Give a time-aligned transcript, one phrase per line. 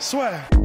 [0.00, 0.63] Soit.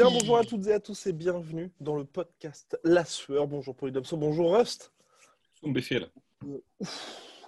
[0.00, 3.46] Bien bonjour à toutes et à tous et bienvenue dans le podcast La Sueur.
[3.46, 4.94] Bonjour Polydopso, bonjour Rust.
[5.62, 6.08] Befehl.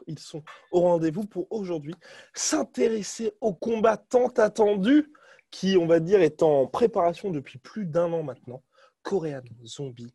[0.06, 1.94] Ils sont au rendez-vous pour aujourd'hui
[2.34, 5.14] s'intéresser au combat tant attendu
[5.50, 8.62] qui, on va dire, est en préparation depuis plus d'un an maintenant.
[9.00, 10.12] Korean Zombie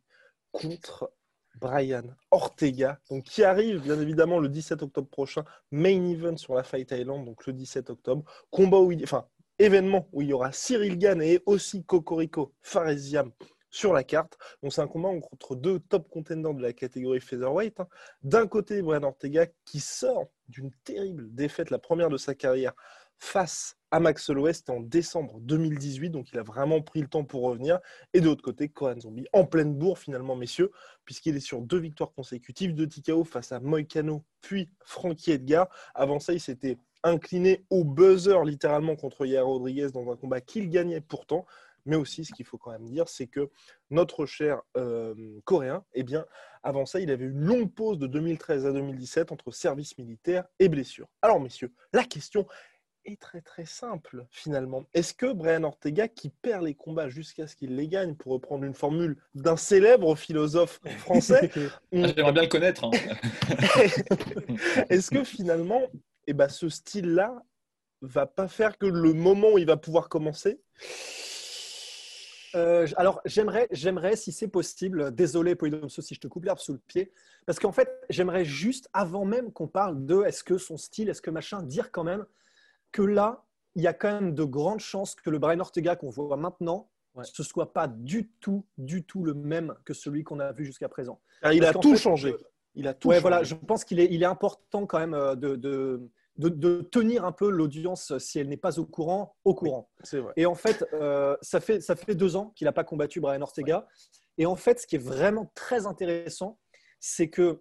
[0.52, 1.10] contre
[1.56, 6.62] Brian Ortega, donc qui arrive bien évidemment le 17 octobre prochain, main event sur la
[6.62, 8.22] Fight Island, donc le 17 octobre.
[8.52, 9.26] Combat où il, enfin,
[9.58, 13.32] événement où il y aura Cyril Gann et aussi Cocorico Faresiam
[13.70, 14.38] sur la carte.
[14.62, 17.80] Donc c'est un combat entre deux top contenders de la catégorie featherweight.
[17.80, 17.88] hein.
[18.22, 22.72] D'un côté, Brian Ortega qui sort d'une terrible défaite, la première de sa carrière,
[23.18, 27.42] face à Max Holloway, en décembre 2018, donc il a vraiment pris le temps pour
[27.42, 27.80] revenir.
[28.14, 30.70] Et de l'autre côté, Koran Zombie, en pleine bourre finalement, messieurs,
[31.04, 35.68] puisqu'il est sur deux victoires consécutives, deux TKO face à Moicano, puis Frankie Edgar.
[35.94, 40.68] Avant ça, il s'était incliné au buzzer littéralement contre Yair Rodriguez dans un combat qu'il
[40.70, 41.46] gagnait pourtant.
[41.86, 43.48] Mais aussi, ce qu'il faut quand même dire, c'est que
[43.90, 46.26] notre cher euh, Coréen, eh bien,
[46.62, 50.68] avant ça, il avait une longue pause de 2013 à 2017 entre service militaire et
[50.68, 51.08] blessure.
[51.22, 52.46] Alors, messieurs, la question
[53.06, 54.84] est très très simple finalement.
[54.92, 58.64] Est-ce que Brian Ortega, qui perd les combats jusqu'à ce qu'il les gagne, pour reprendre
[58.64, 61.68] une formule d'un célèbre philosophe français, Ah,
[62.14, 62.84] J'aimerais bien le connaître.
[62.84, 62.90] hein.
[64.90, 65.80] est-ce que finalement,
[66.28, 67.42] eh ben, ce style-là
[68.02, 70.60] va pas faire que le moment où il va pouvoir commencer
[72.54, 76.72] Euh, alors, j'aimerais, j'aimerais, si c'est possible, désolé Polydomso si je te coupe l'herbe sous
[76.72, 77.12] le pied,
[77.44, 81.20] parce qu'en fait, j'aimerais juste, avant même qu'on parle de est-ce que son style, est-ce
[81.20, 82.24] que machin, dire quand même
[82.90, 86.10] que là, il y a quand même de grandes chances que le Brian Ortega qu'on
[86.10, 87.24] voit maintenant, Ouais.
[87.24, 90.88] ce soit pas du tout, du tout le même que celui qu'on a vu jusqu'à
[90.88, 91.20] présent.
[91.42, 92.36] Car il Parce a tout fait, changé.
[92.76, 93.22] Il a tout Ouais, changé.
[93.22, 96.82] voilà, je pense qu'il est, il est important quand même euh, de, de, de- de
[96.82, 99.90] tenir un peu l'audience, si elle n'est pas au courant, au courant.
[100.12, 100.32] Vrai.
[100.36, 103.42] Et en fait, euh, ça, fait ça fait deux ans qu'il n'a pas combattu Brian
[103.42, 103.86] Ortega.
[104.38, 106.58] Et en fait, ce qui est vraiment très intéressant,
[107.00, 107.60] c'est que,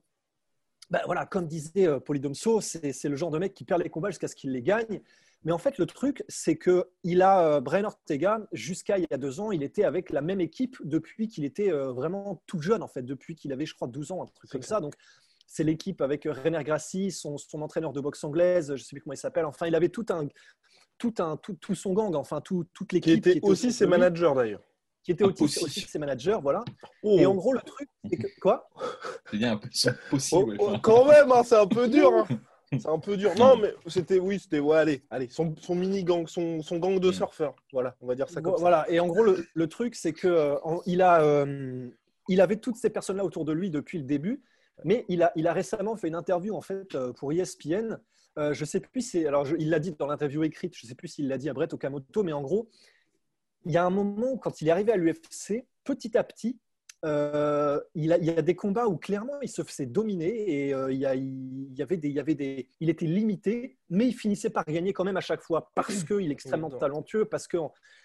[0.91, 3.89] bah voilà, comme disait euh, Polydomso, c'est c'est le genre de mec qui perd les
[3.89, 5.01] combats jusqu'à ce qu'il les gagne.
[5.43, 9.13] Mais en fait, le truc, c'est que il a euh, Brian Ortega jusqu'à il y
[9.13, 12.83] a deux ans, il était avec la même équipe depuis qu'il était vraiment tout jeune,
[12.83, 14.81] en fait, depuis qu'il avait, je crois, 12 ans, un truc comme ça.
[14.81, 14.93] Donc,
[15.57, 18.95] c'est l'équipe avec euh, René Grassi, son, son entraîneur de boxe anglaise, je ne sais
[18.95, 19.45] plus comment il s'appelle.
[19.45, 20.27] Enfin, il avait tout un,
[20.99, 23.25] tout un, tout, tout son gang, enfin, tout, toute Qui l'équipe.
[23.25, 24.61] était aussi ses managers d'ailleurs.
[25.03, 26.63] Qui était aussi, ses managers, voilà.
[27.01, 27.17] Oh.
[27.17, 28.69] Et en gros, le truc, c'est que quoi?
[29.31, 30.57] C'est bien un peu c'est Oh, possible.
[30.59, 32.13] oh, quand même, hein, c'est un peu dur.
[32.13, 32.27] hein.
[32.71, 33.31] C'est un peu dur.
[33.37, 36.99] Non, mais c'était, oui, c'était, ouais, allez, allez, son, son mini gang, son, son gang
[36.99, 37.13] de Mm.
[37.13, 37.55] surfeurs.
[37.73, 38.59] Voilà, on va dire ça comme ça.
[38.61, 38.85] Voilà.
[38.89, 41.89] Et en gros, le, le truc, c'est que euh, en- il a, euh,
[42.29, 44.43] il avait toutes ces personnes-là autour de lui depuis le début,
[44.83, 47.97] mais il a, il a récemment fait une interview en fait euh, pour ESPN.
[48.37, 50.75] Euh, je sais plus, si- alors je- il l'a dit dans l'interview écrite.
[50.77, 52.69] Je sais plus s'il l'a dit à Brett Okamoto, mais en gros,
[53.65, 56.59] il y a un moment quand il est arrivé à l'UFC, petit à petit.
[57.05, 60.73] euh, il, a- il y a des combats où clairement il se faisait dominer et
[60.73, 63.77] euh, il, y a- il y avait des, il y avait des, il était limité,
[63.91, 67.25] mais il finissait par gagner quand même à chaque fois parce qu'il est extrêmement talentueux,
[67.25, 67.57] parce que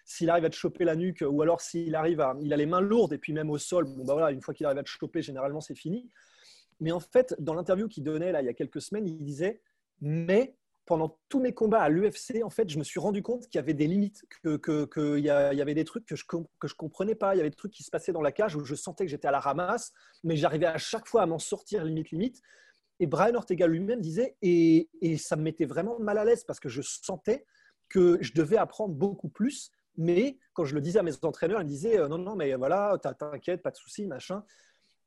[0.04, 2.66] s'il arrive à te choper la nuque ou alors s'il arrive à, il a les
[2.66, 4.82] mains lourdes et puis même au sol, bon bah voilà, une fois qu'il arrive à
[4.82, 6.10] te choper, généralement c'est fini.
[6.80, 9.60] Mais en fait, dans l'interview qu'il donnait là il y a quelques semaines, il disait
[10.00, 13.56] mais pendant tous mes combats à l'UFC, en fait, je me suis rendu compte qu'il
[13.56, 16.46] y avait des limites, que que- que y, y avait des trucs que je com-
[16.58, 18.56] que je comprenais pas, il y avait des trucs qui se passaient dans la cage
[18.56, 19.92] où je sentais que j'étais à la ramasse,
[20.24, 22.42] mais j'arrivais à chaque fois à m'en sortir limite limite.
[23.00, 26.60] Et Brian Ortega lui-même disait, et, et ça me mettait vraiment mal à l'aise parce
[26.60, 27.46] que je sentais
[27.88, 29.70] que je devais apprendre beaucoup plus.
[29.96, 32.96] Mais quand je le disais à mes entraîneurs, ils disaient euh, non, non, mais voilà,
[33.18, 34.44] t'inquiète, pas de souci, machin.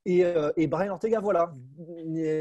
[0.06, 1.56] Et, euh, et Brian Ortega, voilà,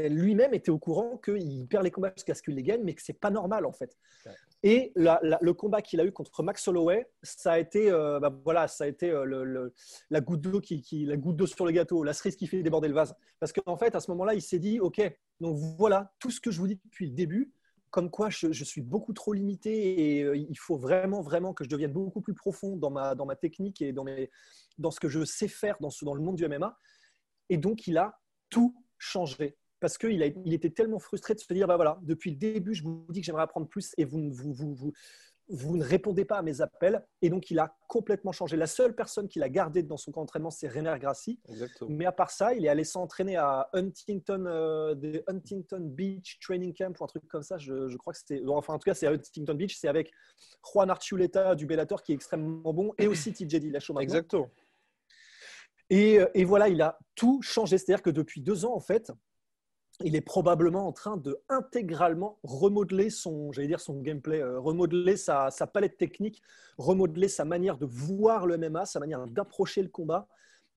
[0.09, 3.01] lui-même était au courant qu'il perd les combats jusqu'à ce qu'il les gagne, mais que
[3.01, 3.97] c'est pas normal en fait.
[4.25, 4.31] Ouais.
[4.63, 8.19] Et la- la- le combat qu'il a eu contre Max Holloway, ça a été, euh,
[8.19, 9.73] bah, voilà, ça a été euh, le- le-
[10.09, 12.61] la goutte d'eau qui, qui- la goutte d'eau sur le gâteau, la cerise qui fait
[12.63, 13.15] déborder le vase.
[13.39, 15.01] Parce qu'en fait, à ce moment-là, il s'est dit, ok,
[15.39, 17.51] donc voilà tout ce que je vous dis depuis le début,
[17.91, 21.69] comme quoi je, je suis beaucoup trop limité et il faut vraiment, vraiment que je
[21.69, 24.29] devienne beaucoup plus profond dans ma, dans ma technique et dans, mes,
[24.77, 26.77] dans ce que je sais faire dans, ce- dans le monde du MMA.
[27.49, 28.19] Et donc, il a
[28.49, 29.57] tout changé.
[29.79, 32.73] Parce qu'il a- il était tellement frustré de se dire, bah voilà, depuis le début,
[32.73, 34.93] je vous dis que j'aimerais apprendre plus et vous, ne- vous, vous, vous,
[35.49, 37.05] vous ne répondez pas à mes appels.
[37.21, 38.57] Et donc, il a complètement changé.
[38.57, 41.39] La seule personne qu'il a gardée dans son camp d'entraînement, c'est René Grassi.
[41.49, 41.91] Exactement.
[41.91, 46.73] Mais à part ça, il est allé s'entraîner à Huntington, euh, des Huntington Beach Training
[46.73, 47.59] Camp ou un truc comme ça.
[47.59, 48.41] Je, je crois que c'était.
[48.47, 49.75] Enfin, en tout cas, c'est à Huntington Beach.
[49.77, 50.11] C'est avec
[50.73, 53.99] Juan Archuleta du Bellator qui est extrêmement bon et aussi TJ Dillashaw.
[53.99, 54.49] Exactement.
[55.89, 57.77] Et, euh, et voilà, il a tout changé.
[57.77, 59.11] C'est-à-dire que depuis deux ans, en fait,
[60.03, 65.15] il est probablement en train de intégralement remodeler son, j'allais dire son gameplay, euh, remodeler
[65.15, 66.41] sa, palette technique,
[66.77, 70.27] remodeler sa manière de voir le MMA, sa manière d'approcher le combat,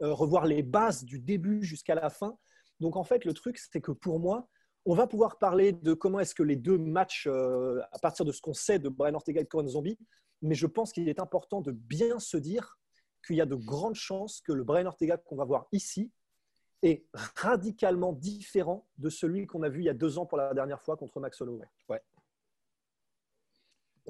[0.03, 2.39] euh, revoir les bases du début jusqu'à la fin.
[2.79, 4.49] Donc en fait, le truc, c'est que pour moi,
[4.85, 8.41] on va pouvoir parler de comment est-ce que les deux matchs, à partir de ce
[8.41, 9.99] qu'on sait de Brian Ortega et de Coran Zombie,
[10.41, 12.79] mais je pense qu'il est important de bien se dire
[13.27, 16.11] qu'il y a de grandes chances que le Brian Ortega qu'on va voir ici
[16.83, 17.05] est
[17.37, 20.81] radicalement différent de celui qu'on a vu il y a deux ans pour la dernière
[20.81, 21.67] fois contre Max Holloway.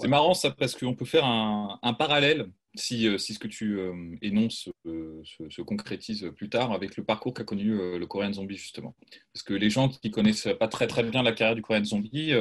[0.01, 3.79] C'est marrant ça parce qu'on peut faire un, parallèle si, euh, si ce que tu
[3.79, 3.93] euh,
[4.23, 8.57] énonces euh, se, se concrétise plus tard avec le parcours qu'a connu le Korean Zombie
[8.57, 8.95] justement.
[9.33, 12.33] Parce que les gens qui connaissent pas très très bien la carrière du Korean Zombie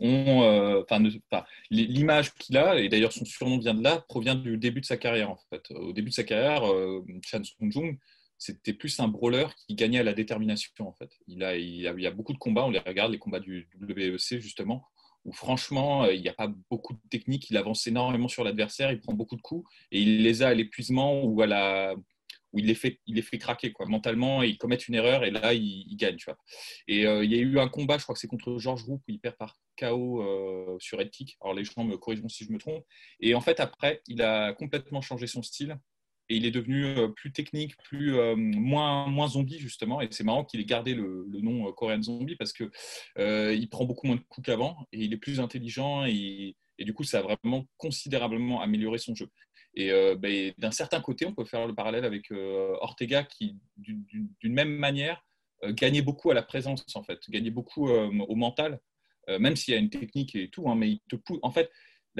[0.00, 0.84] ont,
[1.70, 4.96] l'image qu'il a et d'ailleurs son surnom vient de là provient du début de sa
[4.96, 5.70] carrière en fait.
[5.70, 6.62] Au début de sa carrière,
[7.24, 7.98] Chan Sung Jung
[8.38, 11.10] c'était plus un brawler qui gagnait à la détermination en fait.
[11.26, 14.40] Il a, il a, a beaucoup de combats, on les regarde les combats du WEC
[14.40, 14.84] justement
[15.26, 17.50] où franchement, euh, il n'y a pas beaucoup de technique.
[17.50, 20.54] Il avance énormément sur l'adversaire, il prend beaucoup de coups et il les a à
[20.54, 21.94] l'épuisement ou à la
[22.52, 23.86] où il les fait, il les fait craquer quoi.
[23.86, 26.16] mentalement ils commettent une erreur et là il, gagne.
[26.16, 26.38] Tu vois.
[26.86, 29.02] Et euh, il y a eu un combat, je crois que c'est contre George Rook
[29.06, 31.10] où il perd par KO euh, sur head.
[31.40, 32.84] Alors les gens me corrigeront si je me trompe.
[33.20, 35.76] Et en fait après, il a complètement changé son style
[36.28, 40.00] et il est devenu euh, plus technique, plus euh, moins moins zombie justement.
[40.00, 42.70] Et c'est marrant qu'il ait gardé le, nom euh, Korean Zombie parce que
[43.54, 47.04] il prend beaucoup moins de coups qu'avant et il est plus intelligent et, du coup
[47.04, 49.28] ça a vraiment considérablement amélioré son jeu.
[49.78, 52.30] Et ben, d'un certain côté, on peut faire le parallèle avec
[52.80, 55.22] Ortega qui, d'une même manière,
[55.68, 58.80] gagnait beaucoup à la présence en fait, gagnait beaucoup au mental,
[59.28, 61.70] même s'il y a une technique et tout, hein, mais il te pou- en fait,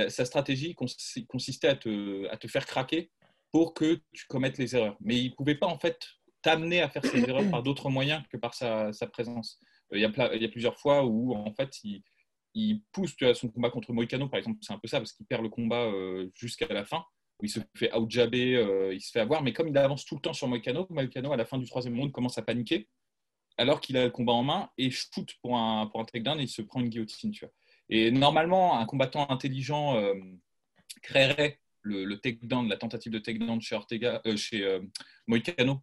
[0.09, 3.11] sa stratégie consi- consistait à te, à te faire craquer
[3.53, 4.97] pour que tu commettes les erreurs.
[5.01, 6.07] Mais il ne pouvait pas en fait
[6.43, 9.59] t'amener à faire ces erreurs par d'autres moyens que par sa, sa présence.
[9.93, 12.03] Euh, Il y, a pla- il y a plusieurs fois où en fait il,
[12.55, 15.13] il pousse tu vois, son combat contre Moïcano, par exemple, c'est un peu ça, parce
[15.13, 17.05] qu'il perd le combat euh, jusqu'à la fin,
[17.41, 20.15] où il se fait outjabber, euh, il se fait avoir, mais comme il avance tout
[20.15, 22.89] le temps sur Moïcano, Moïcano, à la fin du troisième round, commence à paniquer,
[23.59, 26.45] alors qu'il a le combat en main, et shoot pour un, pour un takedown, et
[26.45, 27.31] il se prend une guillotine.
[27.31, 27.53] Tu vois.
[27.91, 30.15] Et normalement, un combattant intelligent euh,
[31.03, 34.81] créerait le, le takedown, la tentative de takedown chez, Ortega, euh, chez euh,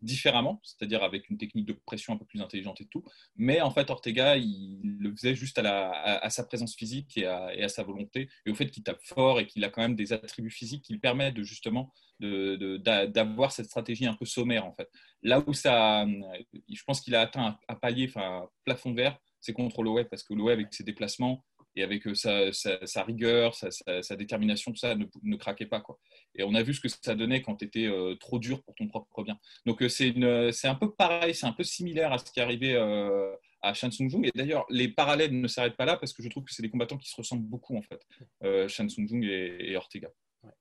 [0.02, 3.04] différemment, c'est-à-dire avec une technique de pression un peu plus intelligente et tout.
[3.36, 7.26] Mais en fait, Ortega, il le faisait juste à, la, à, sa présence physique et
[7.26, 10.14] à, sa volonté, et au fait qu'il tape fort et qu'il a quand même des
[10.14, 14.66] attributs physiques qui lui permettent de, justement d'avoir cette stratégie un peu sommaire.
[14.66, 14.90] En fait.
[15.24, 19.18] Là où ça, je pense qu'il a atteint un, un palier, enfin un plafond vert,
[19.42, 21.44] c'est contre l'OE, parce que l'OE, avec ses déplacements,
[21.76, 25.82] et avec sa, sa, sa rigueur, sa, sa, détermination, tout ça ne, ne, craquait pas.
[25.82, 26.00] Quoi.
[26.36, 28.76] Et on a vu ce que ça donnait quand tu étais euh, trop dur pour
[28.76, 29.40] ton propre bien.
[29.66, 32.76] Donc euh, c'est un peu pareil, c'est un peu similaire à ce qui est arrivé
[32.76, 34.26] euh, à Shan Sung Jung.
[34.26, 36.70] Et d'ailleurs, les parallèles ne s'arrêtent pas là parce que je trouve que c'est des
[36.70, 38.02] combattants qui se ressemblent beaucoup en fait,
[38.44, 40.10] euh, Shan Sung Jung et, et Ortega.
[40.44, 40.52] Ouais.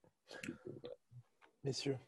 [1.65, 1.99] Messieurs,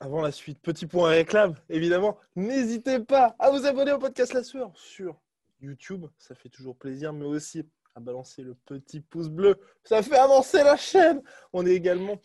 [0.00, 4.44] avant la suite, petit point réclame, évidemment, n'hésitez pas à vous abonner au podcast La
[4.44, 5.20] Sueur sur
[5.60, 9.56] YouTube, ça fait toujours plaisir, mais aussi à balancer le petit pouce bleu.
[9.82, 11.20] Ça fait avancer la chaîne.
[11.52, 12.20] On est également.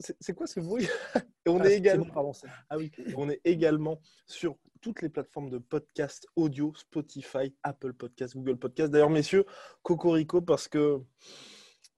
[0.00, 0.88] C'est quoi ce bruit?
[1.14, 2.06] Et on ah, est également.
[2.06, 2.32] Bon,
[2.70, 2.90] ah oui.
[3.16, 8.90] On est également sur toutes les plateformes de podcast audio, Spotify, Apple Podcast, Google Podcast.
[8.90, 9.44] D'ailleurs, messieurs,
[9.82, 11.00] Cocorico, parce que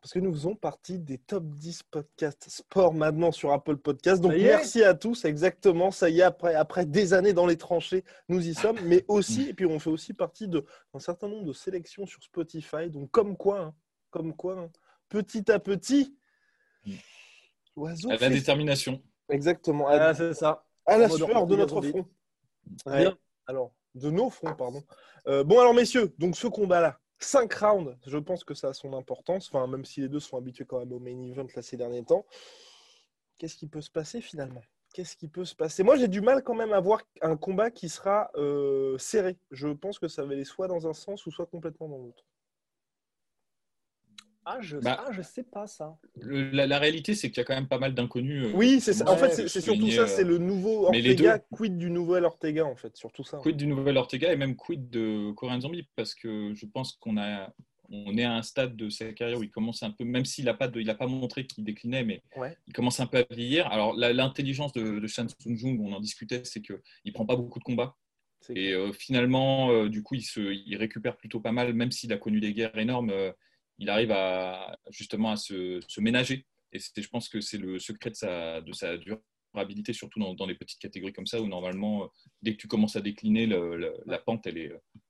[0.07, 4.23] parce que nous faisons partie des top 10 podcasts sport maintenant sur Apple Podcast.
[4.23, 5.91] Donc merci à tous, exactement.
[5.91, 8.79] Ça y est, après, après des années dans les tranchées, nous y sommes.
[8.85, 10.63] Mais aussi, et puis on fait aussi partie d'un
[11.01, 12.89] certain nombre de sélections sur Spotify.
[12.89, 13.75] Donc comme quoi, hein,
[14.11, 14.71] comme quoi, hein,
[15.09, 16.17] petit à petit,
[17.77, 18.09] l'oiseau.
[18.09, 19.03] À la détermination.
[19.29, 19.89] Exactement.
[19.89, 20.65] Ah, c'est ça.
[20.87, 22.07] À la sueur de notre front.
[22.87, 23.09] Ouais.
[23.49, 24.85] Alors, de nos fronts, pardon.
[25.27, 28.93] Euh, bon, alors, messieurs, donc ce combat-là, 5 rounds, je pense que ça a son
[28.93, 32.05] importance, même si les deux sont habitués quand même au main event là, ces derniers
[32.05, 32.27] temps.
[33.39, 34.63] Qu'est-ce qui peut se passer finalement?
[34.93, 35.83] Qu'est-ce qui peut se passer?
[35.83, 39.37] Moi, j'ai du mal quand même à voir un combat qui sera euh, serré.
[39.51, 42.25] Je pense que ça va aller soit dans un sens ou soit complètement dans l'autre.
[44.49, 45.99] Ah, je, Bah, ah, je sais pas ça.
[46.21, 48.45] Le- la, la réalité, c'est qu'il y a quand même pas mal d'inconnus.
[48.47, 49.11] euh, Oui, c'est ça.
[49.11, 50.03] En fait, c'est surtout ça.
[50.03, 52.97] euh, C'est le nouveau mais les Ortega, quid du nouvel Ortega, en fait.
[52.97, 53.38] Surtout ça.
[53.38, 57.17] Quid du nouvel Ortega et même quid de Korean Zombie parce que je pense qu'on
[57.19, 57.53] a
[57.88, 60.47] on est à un stade de sa carrière où il commence un peu, même s'il
[60.47, 62.57] n'a pas, de- il a pas montré qu'il déclinait, mais Ouais.
[62.67, 63.69] il commence un peu à vieillir.
[63.69, 67.37] Alors l'intelligence de, de Shan Sung Jung, on en discutait, c'est qu'il ne prend pas
[67.37, 67.97] beaucoup de combats
[68.50, 72.12] et euh, finalement, euh, du coup, il, se, il récupère plutôt pas mal, même s'il
[72.12, 73.11] a connu des guerres énormes.
[73.11, 73.33] euh,
[73.78, 78.16] il arrive à justement à se, ménager et je pense que c'est le secret de
[78.73, 78.97] sa,
[79.54, 82.06] durabilité, surtout dans, les petites catégories comme ça où normalement, euh,
[82.42, 84.59] dès que tu commences à décliner, la pente, elle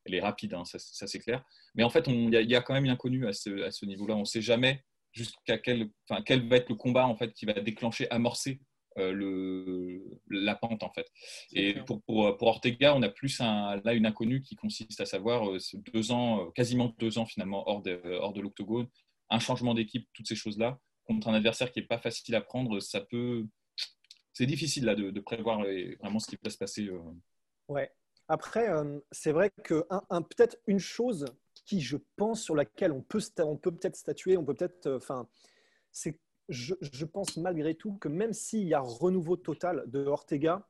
[0.06, 1.44] est, rapide, hein, ça, c'est clair.
[1.74, 4.14] Mais en fait, il y, a- quand même une inconnue à ce, niveau-là.
[4.14, 8.08] On ne sait jamais jusqu'à quel, va être le combat en fait qui va déclencher,
[8.10, 8.60] amorcer
[8.96, 11.06] le, la pente en fait.
[11.52, 15.06] Et pour, pour, pour Ortega, on a plus un, là une inconnue qui consiste à
[15.06, 15.58] savoir euh,
[15.92, 18.88] deux ans, euh, quasiment deux ans finalement hors de, hors de l'octogone,
[19.30, 22.80] un changement d'équipe, toutes ces choses-là contre un adversaire qui est pas facile à prendre,
[22.80, 23.44] ça peut,
[24.32, 26.88] c'est difficile là de, de prévoir euh, vraiment ce qui va se passer.
[26.88, 26.98] euh.
[27.68, 27.90] Ouais.
[28.28, 31.24] Après, euh, c'est vrai que un, un- peut-être une chose
[31.64, 34.96] qui, je pense, sur laquelle on peut, on peut peut-être statuer, on peut peut-être, euh,
[34.96, 35.28] enfin,
[35.92, 40.66] c'est, je, pense malgré tout que même s'il y a renouveau total de Ortega,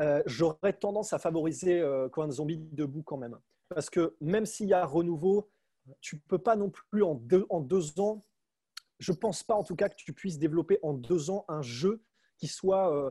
[0.00, 4.68] euh, j'aurais tendance à favoriser euh, Conan Zombie debout quand même, parce que même s'il
[4.68, 5.50] y a renouveau,
[6.00, 8.24] tu peux pas non plus en deux, ans.
[8.98, 12.02] Je pense pas en tout cas que tu puisses développer en deux ans un jeu
[12.38, 13.10] qui soit euh,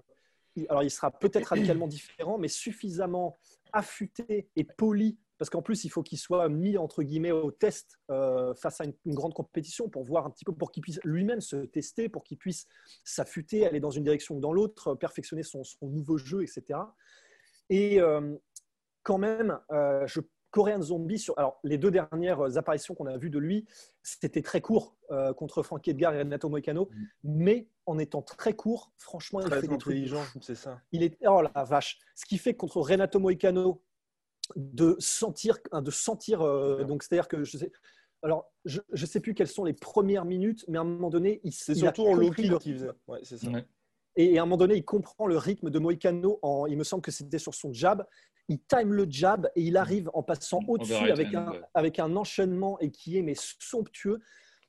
[0.70, 3.38] alors il sera peut-être radicalement différent, mais suffisamment
[3.74, 7.98] affûté et poli, parce qu'en plus, il faut qu'il soit mis entre guillemets au test
[8.12, 11.00] euh, face à une, une grande compétition pour voir un petit peu, pour qu'il puisse
[11.04, 12.68] lui-même se tester, pour qu'il puisse
[13.04, 16.82] s'affûter, aller dans une direction ou dans l'autre, perfectionner son, son nouveau jeu, etc.
[17.72, 18.36] Et euh,
[19.02, 20.22] quand même, euh, je
[20.52, 23.66] Korean Zombie, sur, alors les deux dernières apparitions qu'on a vues de lui,
[24.04, 27.06] c'était très court euh, contre Frank Edgar et Renato Moicano, Mm.
[27.24, 30.80] mais en étant très court, franchement, il Très fait des trucs de intelligent, c'est ça.
[30.92, 33.82] il est oh la vache ce qui fait que contre Renato Moicano
[34.55, 37.72] de sentir de sentir euh, donc c'est à dire que je sais
[38.24, 41.41] alors je ne sais plus quelles sont les premières minutes mais à un moment donné
[41.43, 42.88] il, C'est surtout en low compris kick le qu'il faisait.
[42.88, 43.00] rythme.
[43.08, 43.50] Ouais, c'est ça.
[43.50, 43.65] Ouais.
[44.15, 47.01] et à un moment donné il comprend le rythme de Moicano en il me semble
[47.01, 48.05] que c'était sur son jab
[48.48, 51.62] il time le jab et il arrive en passant au-dessus avec un, ouais.
[51.74, 54.20] avec un enchaînement et qui est mais somptueux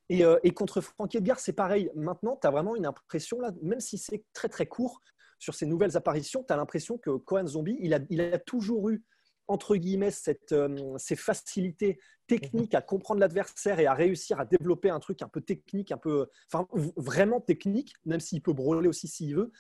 [0.09, 1.91] et, euh, et contre Frank Edgar, c'est pareil.
[1.95, 5.01] Maintenant, tu as vraiment une impression, là, même si c'est très très court,
[5.39, 8.91] sur ces nouvelles apparitions, tu as l'impression que Cohen Zombie, il a, il a toujours
[8.91, 9.03] eu,
[9.49, 14.91] entre guillemets, cette, euh, ces facilités techniques à comprendre l'adversaire et à réussir à développer
[14.91, 19.09] un truc un peu technique, un peu, enfin, vraiment technique, même s'il peut brûler aussi
[19.09, 19.53] s'il veut.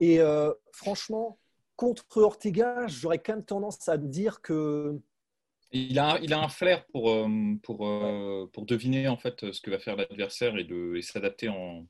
[0.00, 1.38] Et euh, franchement,
[1.76, 4.98] contre Ortega, j'aurais quand même tendance à dire que
[5.72, 7.28] Il a, il a un flair pour, euh,
[7.62, 7.78] pour,
[8.52, 11.86] pour deviner en fait ce que va faire l'adversaire et, de, et s'adapter en,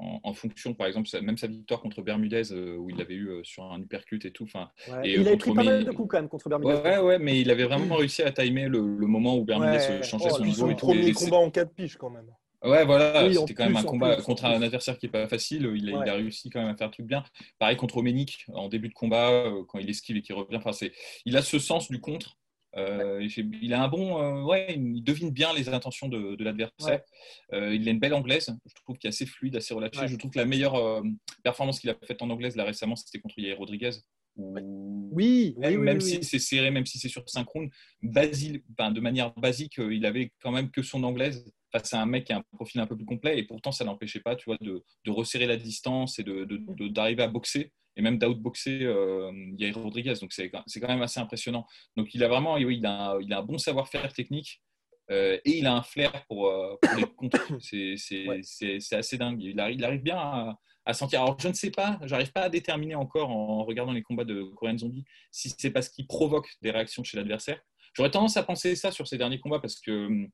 [0.00, 0.74] en, en fonction.
[0.74, 3.80] Par exemple, même sa victoire contre Bermudez euh, où il l'avait eu euh, sur un
[3.80, 4.44] uppercut et tout.
[4.44, 6.72] Enfin, ouais, il avait contre pris pas mal de coups quand même contre Bermudez.
[6.74, 10.02] ouais, ouais, ouais, mais il avait vraiment réussi à timer le, le moment où Bermudez
[10.02, 10.86] changeait Oh, son son niveau et tout.
[10.86, 12.26] premier combat en 4 piges quand même.
[12.62, 15.26] Ouais, voilà, Oui, c'était quand même un combat plus, contre un adversaire qui n'est pas
[15.28, 15.70] facile.
[15.76, 16.04] Il a, Ouais.
[16.06, 17.24] il a réussi quand même à faire un truc bien.
[17.58, 20.56] Pareil contre Oménic en début de combat, euh, quand il esquive et qu'il revient.
[20.56, 20.92] Enfin, c'est,
[21.24, 22.36] il a ce sens du contre.
[22.76, 23.26] Euh,
[23.62, 27.00] il a un bon, euh, ouais, il devine bien les intentions de, de l'adversaire.
[27.52, 30.00] Euh, il a une belle anglaise, je trouve qu'il est assez fluide, assez relâché.
[30.00, 30.08] Ouais.
[30.08, 31.02] Je trouve que la meilleure euh,
[31.42, 33.90] performance qu'il a faite en anglaise là récemment, c'était contre Yair Rodriguez.
[34.36, 36.24] où- Oui, oui, même, oui, si oui.
[36.24, 37.68] c'est serré, même si c'est sur synchrone,
[38.02, 42.06] Basile, enfin, de manière basique, il avait quand même que son anglaise face à un
[42.06, 44.44] mec qui a un profil un peu plus complet, et pourtant ça n'empêchait pas, tu
[44.46, 48.18] vois, de, de resserrer la distance et de, de- de- d'arriver à boxer et même
[48.18, 50.14] d'outboxer euh, Yair Rodriguez.
[50.20, 51.66] Donc c'est, quand même assez impressionnant.
[51.96, 54.62] Donc il a vraiment, oui, il a, un- il a un bon savoir-faire technique.
[55.10, 57.40] euh, et il a un flair pour, euh, pour les contres.
[57.60, 58.40] C'est, Ouais.
[58.92, 59.42] assez dingue.
[59.42, 61.20] Il arrive, il arrive bien à, à sentir.
[61.22, 64.42] Alors je ne sais pas, j'arrive pas à déterminer encore en regardant les combats de
[64.56, 67.60] Korean Zombie si c'est parce qu'il provoque des réactions chez l'adversaire.
[67.94, 70.28] J'aurais tendance à penser ça sur ces derniers combats parce que hum,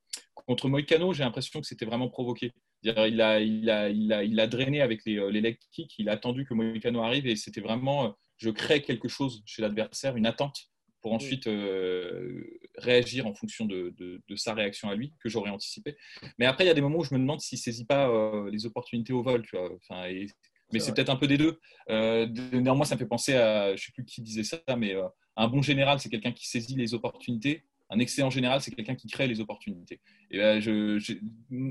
[0.44, 2.52] contre Moicano, j'ai l'impression que c'était vraiment provoqué.
[2.82, 5.98] Il a, il, a, il, a, il a drainé avec les, euh, les leg kicks,
[5.98, 9.62] il a attendu que Moicano arrive et c'était vraiment, euh, je crée quelque chose chez
[9.62, 10.68] l'adversaire, une attente
[11.02, 12.42] pour ensuite euh,
[12.78, 15.96] réagir en fonction de, de- de sa réaction à lui, que j'aurais anticipé.
[16.38, 18.08] Mais après, il y a des moments où je me demande s'il ne saisit pas
[18.08, 19.42] euh, les opportunités au vol.
[19.42, 19.70] Tu vois.
[19.76, 20.26] Enfin, et
[20.72, 21.60] mais c'est peut-être un peu des deux.
[21.90, 24.96] Euh, néanmoins, ça me fait penser à, je ne sais plus qui disait ça, mais
[25.36, 27.62] un bon général, c'est quelqu'un qui saisit les opportunités.
[27.90, 30.00] Un excellent général, c'est quelqu'un qui crée les opportunités.
[30.30, 31.18] Et ben, je,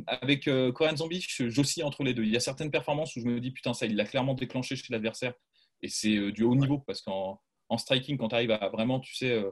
[0.07, 2.23] avec euh, Korean Zombie, j'oscille entre les deux.
[2.23, 4.75] Il y a certaines performances où je me dis, putain, ça, il l'a clairement déclenché
[4.75, 5.33] chez l'adversaire.
[5.81, 8.99] Et c'est euh, du haut niveau, parce qu'en en striking, quand tu arrives à vraiment,
[8.99, 9.43] tu sais,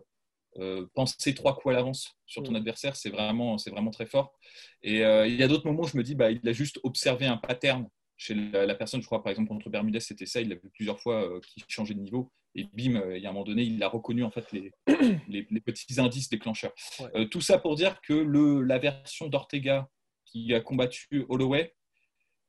[0.93, 2.58] penser trois coups à l'avance sur ton mm.
[2.58, 4.38] adversaire, c'est vraiment, vraiment très fort.
[4.84, 7.25] Et il y a d'autres moments où je me dis, bah, il a juste observé
[7.25, 10.55] un pattern chez la, personne, je crois par exemple contre Bermudez, c'était ça, il l'a
[10.55, 12.32] vu plusieurs fois euh, qu'il changeait de niveau.
[12.55, 14.72] Et bim, euh, il y a un moment donné, il a reconnu en fait les,
[15.27, 16.74] les, petits indices déclencheurs.
[17.15, 19.89] Euh, tout ça pour dire que le, la version d'Ortega
[20.25, 21.74] qui a combattu Holloway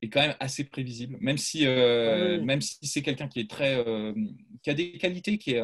[0.02, 3.82] est quand même assez prévisible, même si, ah même si c'est quelqu'un qui est très,
[4.62, 5.62] qui a des qualités, qui est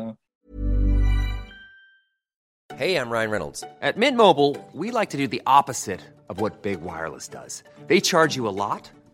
[2.78, 3.62] Hey, I'm Ryan Reynolds.
[3.82, 7.62] At Mint Mobile, we like to do the opposite of what Big Wireless does.
[7.88, 8.90] They charge you a lot.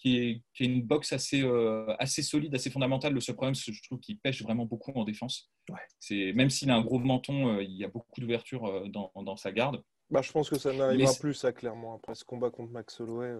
[0.00, 3.12] qui est, qui est une boxe assez, euh, assez solide, assez fondamentale.
[3.12, 5.50] Le seul problème, c'est que je trouve qu'il pêche vraiment beaucoup en défense.
[5.98, 9.12] C'est, même s'il a un gros menton, euh, il y a beaucoup d'ouverture euh, dans,
[9.14, 9.82] dans, sa garde.
[10.10, 13.34] Bah, je pense que ça n'arrivera plus, ça, clairement, après ce combat contre Max Holloway.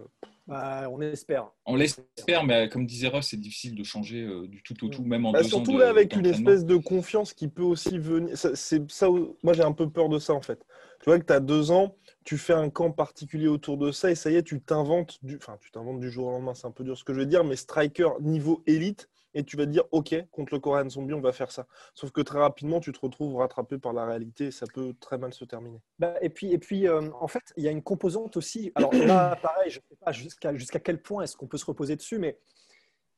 [0.47, 1.51] Bah, on espère.
[1.67, 5.27] On l'espère, mais comme disait Ross, c'est difficile de changer du tout au tout, même
[5.27, 8.37] en bah, Surtout là, avec une espèce de confiance qui peut aussi venir.
[8.37, 9.09] C'est ça,
[9.43, 10.65] moi, j'ai un peu peur de ça, en fait.
[11.01, 14.11] Tu vois que tu as deux ans, tu fais un camp particulier autour de ça
[14.11, 16.67] et ça y est, tu t'inventes du, enfin, tu t'inventes du jour au lendemain, c'est
[16.67, 19.65] un peu dur ce que je veux dire, mais striker niveau élite et tu vas
[19.65, 21.67] te dire ok contre le Korean Zombie on va faire ça.
[21.95, 25.19] Sauf que très rapidement tu te retrouves rattrapé par la réalité et ça peut très
[25.19, 25.81] mal se terminer.
[25.99, 28.73] Bah, et puis et puis euh, en fait il y a une composante aussi.
[28.75, 31.67] Alors là pareil je ne sais pas jusqu'à jusqu'à quel point est-ce qu'on peut se
[31.67, 32.39] reposer dessus, mais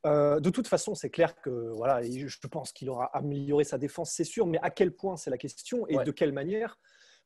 [0.05, 4.11] euh, de toute façon, c'est clair que voilà, je pense qu'il aura amélioré sa défense,
[4.11, 6.79] c'est sûr, mais à quel point c'est la question et de quelle manière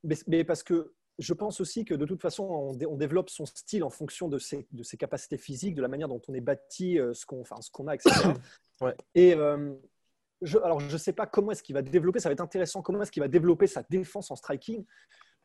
[0.05, 3.85] mais, mais, parce que je pense aussi que de toute façon, on, développe son style
[3.85, 6.99] en fonction de ses, de ses, capacités physiques, de la manière dont on est bâti,
[6.99, 8.33] euh, ce qu'on enfin, qu'on a, etc.
[9.15, 9.75] Et euh,
[10.43, 12.83] je, alors, je ne sais pas comment est-ce qu'il va développer, ça va être intéressant,
[12.83, 14.85] comment est-ce qu'il va développer sa défense en striking,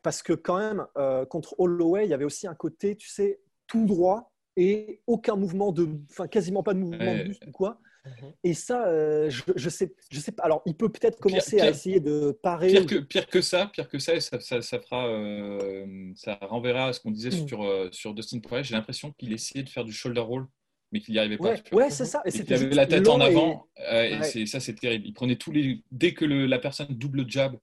[0.02, 3.40] parce que quand même, euh, contre Holloway, il y avait aussi un côté, tu sais,
[3.66, 7.80] tout droit et aucun mouvement de, enfin, quasiment pas de mouvement de buste ou quoi.
[8.04, 8.32] Mhm.
[8.42, 10.42] Et ça, euh, je, je, sais, je sais pas.
[10.42, 12.68] Alors, il peut peut-être commencer à essayer de parer.
[12.68, 16.92] Pire que, pire que ça, pire que ça, ça, ça, fera, euh, ça renverra à
[16.92, 17.48] ce qu'on disait mm.
[17.48, 18.64] sur, euh, sur Dustin Poirier.
[18.64, 20.48] J'ai l'impression qu'il essayait de faire du shoulder roll,
[20.90, 21.54] mais qu'il n'y arrivait pas.
[21.70, 22.22] Ouais, c'est ça.
[22.24, 23.68] Et, il avait la tête en avant.
[23.78, 25.06] Et, ça, c'est terrible.
[25.06, 25.82] Il prenait tous les.
[25.92, 27.56] Dès que le, la personne double jab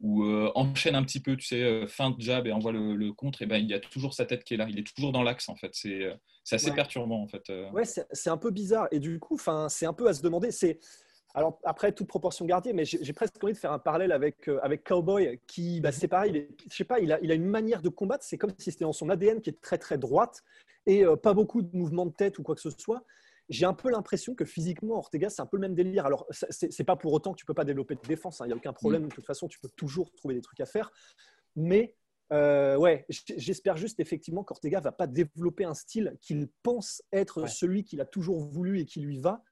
[0.00, 3.42] ou enchaîne un petit peu, tu sais, fin de jab et envoie le, le contre,
[3.42, 4.66] et ben, il y a toujours sa tête qui est là.
[4.68, 5.70] Il est toujours dans l'axe, en fait.
[5.72, 6.08] C'est
[6.48, 7.50] c'est assez perturbant en fait.
[7.50, 7.70] Euh.
[7.72, 8.88] Ouais, c'est un peu bizarre.
[8.90, 10.50] Et du coup, c'est un peu à se demander.
[10.50, 10.80] C'est
[11.34, 14.58] alors après toute proportion gardée, mais j'ai presque envie de faire un parallèle avec euh,
[14.62, 16.48] avec Cowboy, qui bah, c'est pareil.
[16.70, 18.24] je sais pas, il a, il a une manière de combattre.
[18.24, 20.42] C'est comme si c'était dans son ADN qui est très très droite
[20.86, 23.04] et euh, pas beaucoup de mouvements de tête ou quoi que ce soit.
[23.48, 26.04] J'ai un peu l'impression que physiquement, Ortega, c'est un peu le même délire.
[26.04, 28.40] Alors, c'est pas pour autant que tu peux pas développer de défense.
[28.40, 28.44] Hein.
[28.44, 29.04] Il n'y a aucun problème.
[29.04, 29.08] Mm.
[29.08, 30.92] De toute façon, tu peux toujours trouver des trucs à faire.
[31.56, 31.96] Mais
[32.32, 37.84] euh, ouais, j'espère juste effectivement qu'Ortega va pas développer un style qu'il pense être celui
[37.84, 39.42] qu'il a toujours voulu et qui lui va,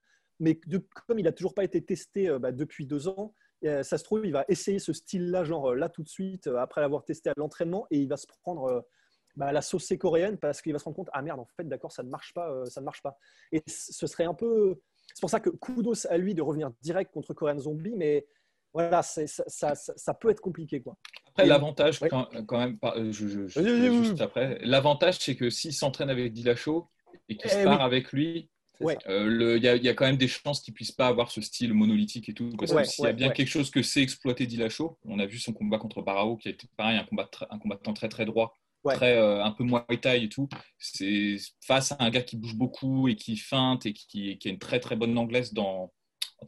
[0.41, 0.61] mais
[1.07, 3.33] comme il n'a toujours pas été testé euh, bah, depuis deux ans,
[3.65, 6.83] euh, ça se trouve, il va essayer ce style-là, genre là tout de suite, après
[6.83, 8.87] l'avoir testé à l'entraînement, et il va se prendre
[9.37, 11.93] bah, la sauce coréenne parce qu'il va se rendre compte, ah merde, en fait, d'accord,
[11.93, 13.19] ça ne marche pas, ça ne marche pas.
[13.53, 14.81] Et ce serait un peu,
[15.15, 18.27] c'est pour ça que kudos à lui de revenir direct contre Korean Zombie, mais
[18.73, 20.83] voilà, ça, ça, ça, peut être compliqué.
[20.83, 20.97] Quoi.
[21.29, 26.87] Après, l'avantage, quand, même, euh, je, juste après, l'avantage, c'est que s'il s'entraîne avec Dillashaw
[27.29, 28.51] et qu'il se eh part avec lui,
[28.83, 31.73] euh, il y, y, a quand même des chances qu'il puisse pas avoir ce style
[31.73, 32.51] monolithique et tout.
[32.59, 35.39] Parce que s'il y a bien quelque chose que c'est exploiter Dillashaw, on a vu
[35.39, 38.55] son combat contre Barao qui a été pareil, un, combat un combattant très très droit,
[38.95, 40.49] très, euh, un peu moins taille et tout.
[40.79, 44.51] C'est face à un gars qui bouge beaucoup et qui feinte et qui, qui a
[44.51, 45.93] une très très bonne anglaise dans,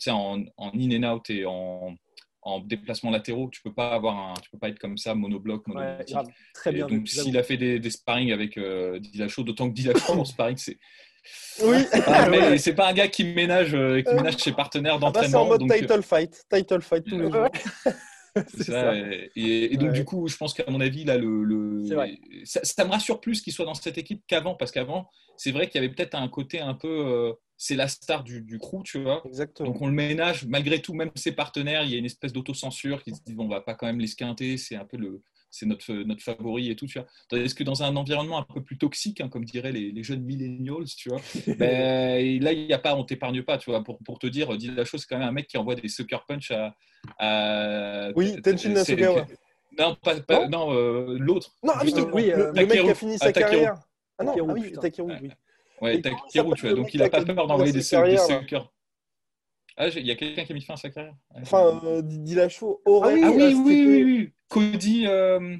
[0.09, 1.97] en, en in and out et en,
[2.43, 5.65] en déplacement latéraux, tu peux pas avoir un, tu peux pas être comme ça monobloc,
[6.55, 6.87] très bien.
[6.87, 10.57] donc s'il a fait des, des sparring avec euh, Dillashaw, d'autant que Dillashaw en sparring
[10.57, 10.79] c'est
[11.63, 11.79] oui.
[12.59, 15.29] c'est pas, un gars qui ménage, euh, qui ménage ses partenaires ah bah, d'entraînement.
[15.29, 17.49] c'est en mode title fight, title fight tous les jours.
[18.61, 18.95] Ça,
[19.37, 21.85] Et, donc, du coup, je pense qu'à mon avis, là, le,
[22.45, 25.81] Ça, me rassure plus qu'il soit dans cette équipe qu'avant, parce qu'avant, c'est vrai qu'il
[25.81, 26.89] y avait peut-être un côté un peu.
[26.89, 29.23] Euh, c'est la star du, du crew, tu vois.
[29.25, 29.71] Exactement.
[29.71, 33.03] Donc on le ménage, malgré tout, même ses partenaires, il y a une espèce d'autocensure
[33.03, 35.67] qui se dit bon, on va pas quand même l'esquinter, c'est un peu le, c'est
[35.67, 37.09] notre, notre favori et tout, tu vois.
[37.29, 40.23] Tandis que dans un environnement un peu plus toxique, hein, comme diraient les, les, jeunes
[40.23, 41.21] millennials, tu vois,
[41.59, 43.83] ben, là, il y a pas, on t'épargne pas, tu vois.
[43.83, 45.89] Pour, pour te dire, dis la chose, c'est quand même un mec qui envoie des
[45.89, 46.75] sucker punch à.
[47.19, 49.27] à oui, Tenshin Nasukawa.
[49.79, 51.55] Non, pas, pas, non, euh, l'autre.
[51.63, 52.09] Non, ah, justement.
[52.13, 53.77] oui, euh, le mec qui a fini sa carrière.
[54.19, 54.73] Ah non, ah oui.
[54.73, 55.31] Takeru, oui.
[55.81, 56.75] Ouais, Takeru, tu vois.
[56.75, 58.73] Donc il a pas peur d'envoyer des, des suckers.
[59.81, 61.15] Ah, il y a quelqu'un qui a mis fin à sa carrière.
[61.37, 63.13] Enfin, euh, Dillashaw aurait.
[63.13, 65.05] Ah oui, ah oui, oui, oui, oui, Cody.
[65.07, 65.57] Euh...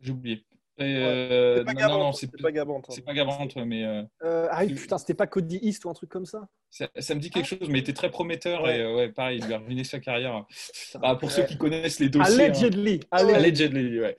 [0.00, 0.44] J'ai oublié.
[0.80, 2.86] Euh, c'est pas non, Gabante, non, c'est pas Gabante.
[2.88, 3.84] C'est pas Gabante, mais.
[3.84, 6.48] Euh, Euh, ah putain, c'était pas Cody East ou un truc comme ça?
[6.70, 9.38] Ça, ça me dit quelque chose, mais il était très prometteur et euh, ouais, pareil,
[9.40, 10.44] il lui a ruiné sa carrière.
[11.00, 12.44] Bah, pour ceux qui connaissent les dossiers.
[12.46, 13.00] Allegedly.
[13.12, 13.28] hein.
[13.28, 14.00] Allegedly.
[14.00, 14.16] Ouais.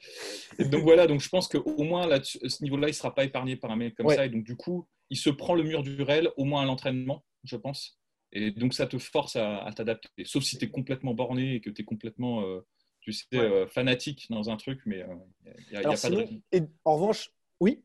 [0.59, 3.13] Et donc voilà, donc je pense qu'au moins là, à ce niveau-là, il ne sera
[3.13, 4.15] pas épargné par un mec comme Ouais.
[4.15, 4.25] ça.
[4.25, 7.25] Et donc du coup, il se prend le mur du réel, au moins à l'entraînement,
[7.43, 7.99] je pense.
[8.33, 10.09] Et donc ça te force à, à t'adapter.
[10.25, 12.65] Sauf si tu es complètement borné et que tu es complètement, euh,
[12.99, 13.39] tu sais, Ouais.
[13.39, 15.05] euh, fanatique dans un truc, mais
[15.45, 16.27] il n'y a, y a Alors pas sinon, de.
[16.51, 17.83] Et En revanche, oui.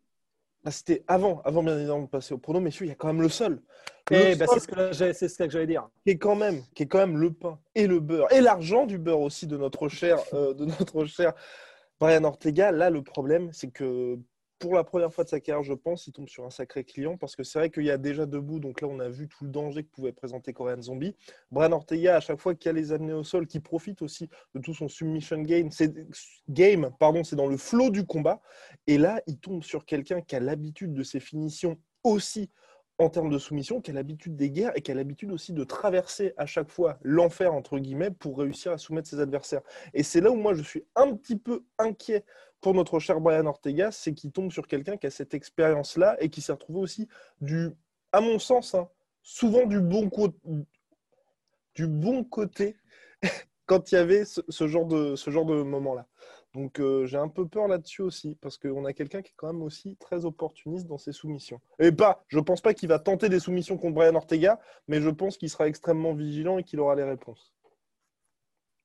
[0.64, 3.08] ah, c'était avant, avant bien évidemment de passer au prono, messieurs, il y a quand
[3.08, 3.62] même le sol.
[4.11, 5.87] Le Eh ben, sol c'est ce que j'ai- c'est ce que j'allais dire.
[6.04, 8.87] qui est quand même, qui est quand même le pain et le beurre et l'argent
[8.87, 11.34] du beurre aussi de notre cher, euh, de notre cher
[12.00, 12.72] Brian Ortega.
[12.72, 14.18] Là, le problème, c'est que
[14.58, 17.16] pour la première fois de sa carrière, je pense, il tombe sur un sacré client
[17.16, 18.58] parce que c'est vrai qu'il y a déjà debout.
[18.58, 21.14] Donc là, on a vu tout le danger que pouvait présenter Korean Zombie.
[21.50, 24.60] Brian Ortega, à chaque fois qu'il a les amener au sol, qui profite aussi de
[24.60, 25.94] tout son submission game, c'est
[26.48, 28.40] game, pardon, c'est dans le flow du combat.
[28.86, 32.50] Et là, il tombe sur quelqu'un qui a l'habitude de ses finitions aussi
[32.98, 35.62] en termes de soumission, qui a l'habitude des guerres et qui a l'habitude aussi de
[35.62, 39.62] traverser à chaque fois l'enfer, entre guillemets, pour réussir à soumettre ses adversaires.
[39.94, 42.24] Et c'est là où moi je suis un petit peu inquiet
[42.61, 46.28] pour notre cher Brian Ortega, c'est qu'il tombe sur quelqu'un qui a cette expérience-là et
[46.28, 47.08] qui s'est retrouvé aussi
[47.40, 47.70] du,
[48.11, 48.88] à mon sens, hein,
[49.22, 50.11] souvent du bon,
[52.24, 52.76] côté
[53.66, 56.08] quand il y avait ce genre de, ce genre de moment-là.
[56.58, 59.46] Donc euh, j'ai un peu peur là-dessus aussi, parce qu'on a quelqu'un qui est quand
[59.52, 61.60] même aussi très opportuniste dans ses soumissions.
[61.78, 65.08] Et pas, je pense pas qu'il va tenter des soumissions contre Brian Ortega, mais je
[65.08, 67.54] pense qu'il sera extrêmement vigilant et qu'il aura les réponses.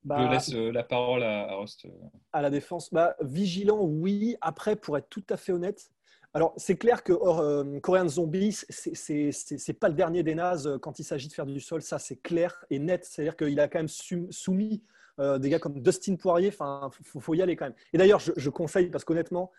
[0.04, 1.84] Bah, Je laisse euh, la parole à, à Rost.
[2.32, 2.92] à la défense.
[2.94, 4.36] Bah, vigilant, oui.
[4.40, 5.90] Après, pour être tout à fait honnête,
[6.32, 10.78] alors c'est clair que euh, Korean Zombie, c'est- c'est pas le dernier des nazes euh,
[10.78, 11.82] quand il s'agit de faire du sol.
[11.82, 13.04] Ça, c'est clair et net.
[13.04, 14.84] C'est-à-dire qu'il a quand même sou- soumis
[15.20, 16.48] euh, des gars comme Dustin Poirier.
[16.48, 17.74] Enfin, faut, faut y aller quand même.
[17.92, 19.50] Et d'ailleurs, je, je conseille parce qu'honnêtement,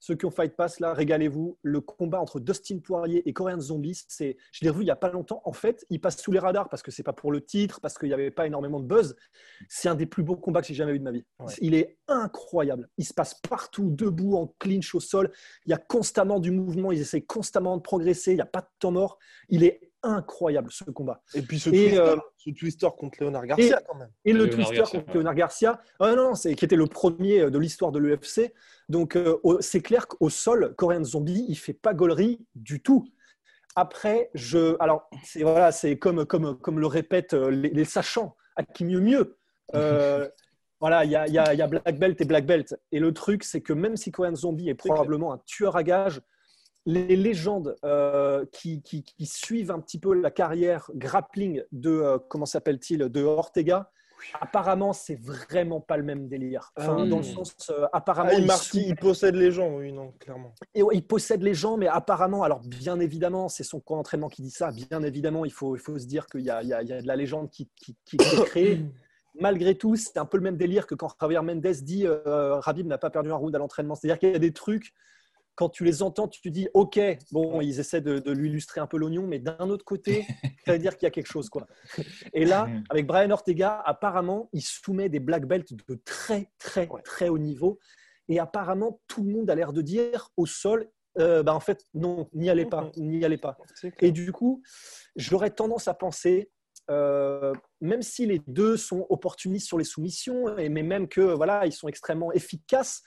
[0.00, 1.58] ceux qui ont Fight Pass, là, régalez-vous.
[1.62, 4.96] Le combat entre Dustin Poirier et Korean Zombie, c'est, je l'ai revu il n'y a
[4.96, 5.42] pas longtemps.
[5.44, 7.98] En fait, il passe sous les radars parce que c'est pas pour le titre, parce
[7.98, 9.16] qu'il n'y avait pas énormément de buzz.
[9.68, 11.24] C'est un des plus beaux combats que j'ai jamais vu de ma vie.
[11.40, 11.52] Ouais.
[11.60, 12.88] Il est incroyable.
[12.96, 15.32] Il se passe partout, debout, en clinch au sol.
[15.66, 16.92] Il y a constamment du mouvement.
[16.92, 18.32] Ils essayent constamment de progresser.
[18.32, 19.18] Il n'y a pas de temps mort.
[19.48, 21.22] Il est incroyable ce combat.
[21.34, 24.10] Et puis ce, Et, twister, euh, ce twister contre Leonard Garcia, quand même.
[24.24, 25.18] Et le Leonard twister Garcia, contre ouais.
[25.18, 28.52] Leonard Garcia, ah non, c'est qui était le premier de l'histoire de l'UFC.
[28.88, 33.06] Donc euh, au- c'est clair qu'au sol, Korean Zombie, il fait pas gaulerie du tout.
[33.76, 38.34] Après, je, alors c'est voilà, c'est comme comme comme le répètent euh, les, les sachants,
[38.56, 39.36] à qui mieux mieux.
[39.74, 40.26] Euh,
[40.80, 42.74] voilà, il y a, y a Black Belt et Black Belt.
[42.90, 46.22] Et le truc, c'est que même si Korean Zombie est probablement un tueur à gages,
[46.90, 52.18] les légendes euh, qui, qui- qui suivent un petit peu la carrière grappling de, euh,
[52.30, 53.90] comment s'appelle-t-il, de Ortega,
[54.40, 56.72] apparemment, c'est vraiment pas le même délire.
[56.76, 57.06] Enfin, Ah.
[57.06, 58.38] Dans le sens, euh, apparemment, Ah,
[58.74, 60.54] il, possède les gens, oui, non, clairement.
[60.74, 64.28] et ouais, il possède les gens, mais apparemment, alors bien évidemment, c'est son camp d'entraînement
[64.28, 64.70] qui dit ça.
[64.72, 67.02] Bien évidemment, il faut, il faut se dire qu'il y y a- il y a
[67.02, 68.80] de la légende qui, qui, qui est créée.
[69.40, 72.86] Malgré tout, c'est un peu le même délire que quand Javier Mendes dit euh, Rabib
[72.88, 73.94] n'a pas perdu un round à l'entraînement.
[73.94, 74.94] C'est-à-dire qu'il y a des trucs,
[75.58, 77.00] quand tu les entends, tu te dis Ok,
[77.32, 80.24] bon, ils essaient de, de lui illustrer un peu l'oignon, mais d'un autre côté,
[80.64, 81.48] ça veut dire qu'il y a quelque chose.
[81.48, 81.66] quoi.
[82.32, 87.28] Et là, avec Brian Ortega, apparemment, il soumet des black belts de très, très, très
[87.28, 87.80] haut niveau.
[88.28, 91.84] Et apparemment, tout le monde a l'air de dire au sol, euh, bah, en fait,
[91.92, 93.58] non, n'y allez pas, n'y allez pas.
[93.98, 94.62] Et du coup,
[95.16, 96.52] j'aurais tendance à penser,
[96.88, 101.66] euh, même si les deux sont opportunistes sur les soumissions, et, mais même que voilà,
[101.66, 103.02] ils sont extrêmement efficaces,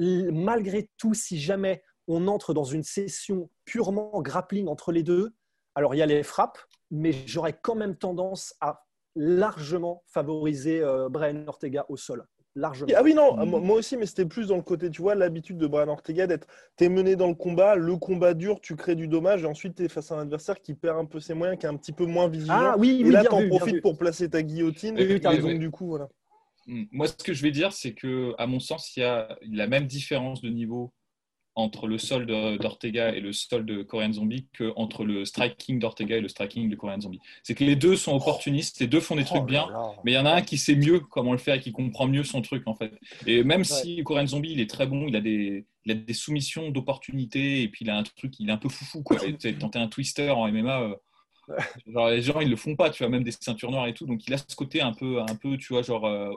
[0.00, 5.32] malgré tout, si jamais on entre dans une session purement grappling entre les deux,
[5.74, 6.58] alors il y a les frappes,
[6.90, 8.84] mais j'aurais quand même tendance à
[9.16, 12.26] largement favoriser euh, Brian Ortega au sol.
[12.56, 12.92] Largement.
[12.96, 15.56] Ah oui, non, moi moi aussi, mais c'était plus dans le côté, tu vois, l'habitude
[15.56, 19.06] de Brian Ortega d'être, t'es mené dans le combat, le combat dure, tu crées du
[19.06, 21.66] dommage, et ensuite t'es face à un adversaire qui perd un peu ses moyens, qui
[21.66, 22.54] est un petit peu moins vigilant.
[22.56, 24.96] Ah oui, et oui, là, t'en profites pour placer ta guillotine.
[24.96, 26.08] Oui, et donc, du coup, voilà.
[26.66, 26.84] Mm.
[26.92, 29.66] Moi, ce que je vais dire, c'est que, à mon sens, il y a la
[29.66, 30.92] même différence de niveau
[31.56, 32.26] entre le sol
[32.58, 36.76] d'Ortega et le sol de Korean Zombie qu'entre le striking d'Ortega et le striking de
[36.76, 37.20] Korean Zombie.
[37.42, 40.12] C'est que les deux sont opportunistes, les deux font des trucs Oh bien, là mais
[40.12, 42.22] il y en a un qui sait mieux comment le faire et qui comprend mieux
[42.22, 42.92] son truc en fait.
[43.26, 46.14] Et même si Korean Zombie il est très bon, il a des, il a des
[46.14, 49.16] soumissions d'opportunité et puis il a un truc, il est un peu foufou quoi.
[49.58, 50.94] Tenter un twister en MMA, euh,
[51.92, 54.06] genre, les gens ils le font pas, tu vois, même des ceintures noires et tout.
[54.06, 56.06] Donc il a ce côté un peu, un peu, tu vois, genre.
[56.06, 56.30] euh,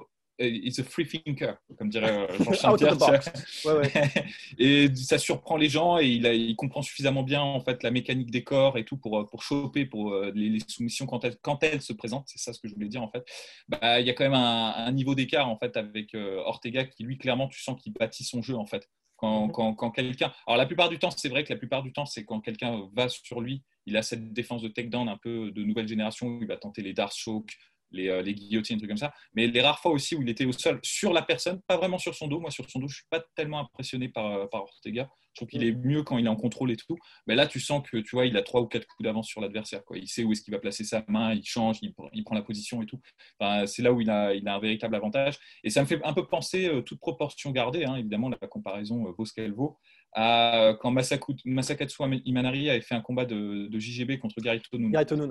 [0.48, 2.28] It's a free thinker, comme dirait euh,
[2.62, 3.20] Jean vois.
[3.66, 3.92] Ouais, ouais.
[4.58, 7.92] et ça surprend les gens et il, a- il comprend suffisamment bien en fait la
[7.92, 11.24] mécanique des corps et tout pour, euh, pour choper pour euh, les, les soumissions quand
[11.26, 12.28] elles, quand elles se présentent.
[12.28, 13.26] C'est ça ce que je voulais dire en fait.
[13.68, 16.86] Bah, il y a quand même un, un niveau d'écart en fait avec euh, Ortega
[16.86, 18.90] qui lui clairement tu sens qu'il bâtit son jeu en fait.
[19.16, 20.34] Quand, quand, quand quelqu'un.
[20.46, 22.90] Alors la plupart du temps, c'est vrai que la plupart du temps, c'est quand quelqu'un
[22.94, 26.40] va sur lui, il a cette défense de takedown un peu de nouvelle génération où
[26.42, 27.54] il va tenter les dark choke,
[27.94, 29.14] les, euh, les guillotines, trucs comme ça.
[29.34, 31.98] Mais les rares fois aussi où il était au sol sur la personne, pas vraiment
[31.98, 32.40] sur son dos.
[32.40, 35.10] Moi, sur son dos, je suis pas tellement impressionné par, euh, par Ortega.
[35.34, 36.96] Je trouve qu'il est mieux quand il est en contrôle et tout.
[37.26, 39.42] Mais là, tu sens que tu vois, il a trois ou quatre coups d'avance sur
[39.42, 39.84] l'adversaire.
[39.84, 39.98] quoi.
[39.98, 42.36] Il sait où est-ce qu'il va placer sa main, il change, il, pr- il prend
[42.36, 43.00] la position et tout.
[43.40, 45.38] Enfin, c'est là où il a, il a un véritable avantage.
[45.64, 49.08] Et ça me fait un peu penser, euh, toute proportion gardée, hein, évidemment, la comparaison
[49.08, 49.78] euh, vaut ce qu'elle vaut,
[50.14, 54.78] à euh, quand Masaku- Masakatsu Imanari avait fait un combat de, de JGB contre Garito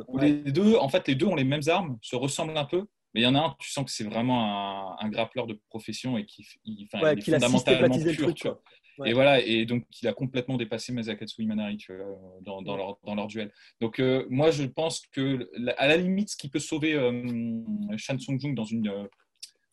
[0.09, 0.43] ouais.
[0.45, 3.21] Les deux, en fait, les deux ont les mêmes armes, se ressemblent un peu, mais
[3.21, 6.17] il y en a un, tu sens que c'est vraiment un, un grappleur de profession
[6.19, 8.55] et qui il, Ouais, il est qu'il a fondamentalement pur, truc, tu vois.
[8.57, 8.63] quoi.
[8.99, 9.11] Ouais.
[9.11, 12.07] Et voilà, et donc il a complètement dépassé Masakatsu Imanari tu vois,
[12.43, 13.51] dans, dans leur, dans leur duel.
[13.81, 17.63] Donc euh, moi, je pense que la- à la limite, ce qui peut sauver euh,
[17.97, 19.07] Shan Sung-jung dans une, euh,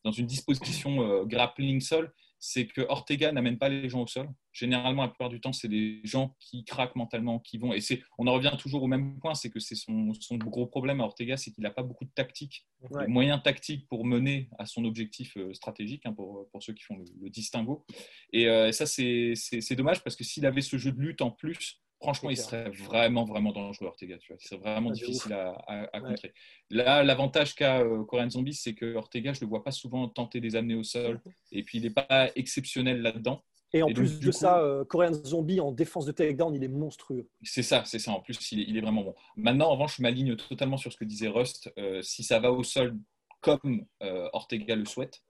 [0.05, 4.29] dans une disposition euh, grappling sol, c'est que Ortega n'amène pas les gens au sol.
[4.53, 7.73] Généralement, la plupart du temps, c'est des gens qui craquent mentalement, qui vont.
[7.73, 10.65] Et c'est, on en revient toujours au même point, c'est que c'est son, son gros
[10.65, 13.05] problème à Ortega, c'est qu'il n'a pas beaucoup de tactique, Ouais.
[13.05, 16.83] de moyens tactiques pour mener à son objectif euh, stratégique, hein, pour, pour ceux qui
[16.83, 17.85] font le, le distinguo.
[18.31, 21.81] Et euh, ça, c'est dommage parce que s'il avait ce jeu de lutte en plus,
[22.01, 24.17] franchement, il serait vraiment, vraiment dangereux, Ortega.
[24.17, 24.37] Tu vois.
[24.41, 26.09] Il serait vraiment Ah, difficile à, à- à Ouais.
[26.09, 26.33] contrer.
[26.69, 30.39] Là, l'avantage qu'a euh, Korean Zombie, c'est que Ortega, je le vois pas souvent tenter
[30.39, 31.21] des amener au sol.
[31.51, 33.43] Et puis, il n'est pas exceptionnel là-dedans.
[33.71, 36.63] Et en Et plus de coup- ça, euh, Korean Zombie en défense de takedown, il
[36.63, 37.29] est monstrueux.
[37.43, 38.11] C'est ça, c'est ça.
[38.13, 39.13] En plus, il est, il est vraiment bon.
[39.35, 41.71] Maintenant, en revanche, je m'aligne totalement sur ce que disait Rust.
[41.77, 42.97] Euh, si ça va au sol
[43.41, 45.21] comme euh, Ortega le souhaite,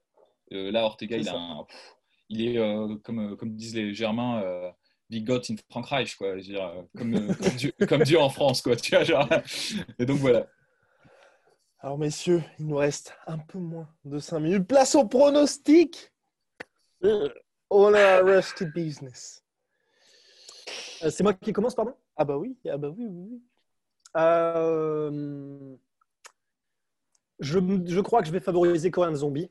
[0.54, 1.96] euh, là, Ortega, il, a un- pff,
[2.30, 4.42] il est, comme, comme disent les Germains,
[5.10, 6.38] Big God in Frankreich, quoi.
[6.38, 8.76] Je veux dire, euh, comme, euh, comme, Dieu, comme Dieu en France, quoi.
[8.76, 9.28] Tu vois, genre.
[9.98, 10.48] Et donc, voilà.
[11.80, 14.68] Alors, messieurs, il nous reste un peu moins de 5 minutes.
[14.68, 16.12] Place au pronostic.
[17.04, 17.30] Euh,
[17.70, 19.44] On a rusty business.
[21.04, 21.96] Euh, c'est moi qui commence, pardon?
[22.18, 23.42] Ah bah oui, ah bah oui, oui, oui.
[24.18, 25.76] Euh,
[27.40, 29.50] je, je crois que je vais favoriser Korean Zombie.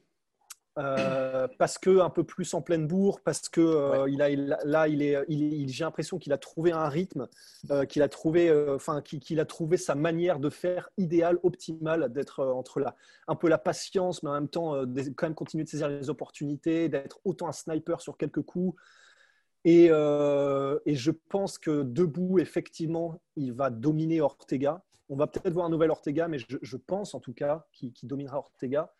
[0.79, 4.53] Euh, parce que un peu plus en pleine bourre, parce que euh, il a, il
[4.53, 7.27] a- là il est, il, j'ai l'impression qu'il a trouvé un rythme,
[7.73, 12.45] euh, qu'il a trouvé, enfin qu'il, a trouvé sa manière de faire idéale, optimale, d'être
[12.45, 12.95] entre la,
[13.27, 14.75] un peu la patience, mais en même temps
[15.17, 18.81] quand même continuer de saisir les opportunités, d'être autant un sniper sur quelques coups.
[19.65, 24.85] Et, et je pense que debout, effectivement, il va dominer Ortega.
[25.09, 27.93] On va peut-être voir un nouvel Ortega, mais je, je pense en tout cas qu'il
[27.93, 28.93] qu'il dominera Ortega.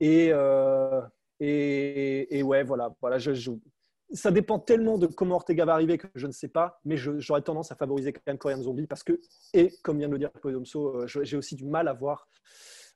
[0.00, 1.00] Et, euh,
[1.40, 2.94] et, et ouais, voilà.
[3.00, 3.50] voilà je, je-
[4.12, 7.42] ça dépend tellement de comment Ortega va arriver que je ne sais pas, mais j'aurais
[7.42, 9.20] tendance à favoriser quand même Korean Zombie parce que,
[9.52, 12.28] et comme vient de le dire Podomso, euh, j'ai aussi du mal à voir